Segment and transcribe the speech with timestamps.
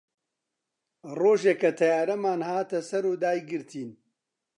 [1.19, 3.89] ڕۆژێ کە تەیارەمان هاتە سەر و دایگرتین